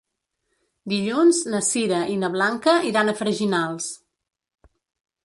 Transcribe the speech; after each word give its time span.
Dilluns 0.93 1.41
na 1.53 1.59
Sira 1.67 1.99
i 2.13 2.15
na 2.21 2.31
Blanca 2.37 2.73
iran 2.93 3.13
a 3.13 3.17
Freginals. 3.21 3.91